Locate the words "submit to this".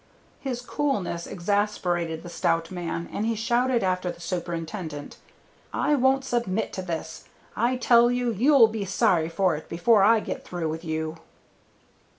6.25-7.25